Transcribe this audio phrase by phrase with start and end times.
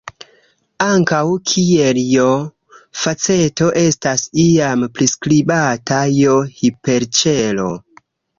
[0.83, 1.19] Ankaŭ,
[1.51, 7.71] kiel "j"-faceto estas iam priskribata "j"-hiperĉelo.